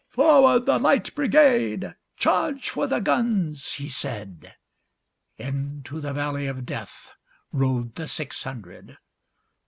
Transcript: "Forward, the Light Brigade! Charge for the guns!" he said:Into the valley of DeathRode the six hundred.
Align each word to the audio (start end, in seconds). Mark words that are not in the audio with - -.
"Forward, 0.09 0.65
the 0.65 0.79
Light 0.79 1.13
Brigade! 1.13 1.93
Charge 2.17 2.71
for 2.71 2.87
the 2.87 2.97
guns!" 2.99 3.73
he 3.73 3.87
said:Into 3.87 6.01
the 6.01 6.11
valley 6.11 6.47
of 6.47 6.65
DeathRode 6.65 7.93
the 7.93 8.07
six 8.07 8.41
hundred. 8.43 8.97